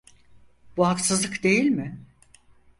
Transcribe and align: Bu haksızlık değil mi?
Bu 0.77 0.87
haksızlık 0.87 1.43
değil 1.43 1.65
mi? 1.71 1.97